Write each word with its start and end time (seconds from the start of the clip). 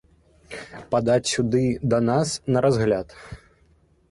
Падаць 0.95 1.31
сюды 1.33 1.61
да 1.95 2.01
нас 2.09 2.33
на 2.57 2.65
разгляд. 2.69 3.07